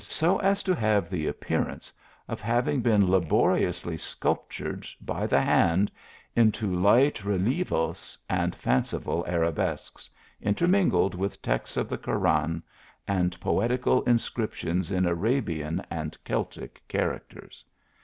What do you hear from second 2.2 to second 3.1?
cf having been